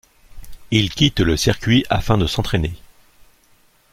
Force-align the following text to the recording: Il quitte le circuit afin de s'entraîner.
Il 0.71 0.89
quitte 0.89 1.19
le 1.19 1.37
circuit 1.37 1.85
afin 1.91 2.17
de 2.17 2.25
s'entraîner. 2.25 2.73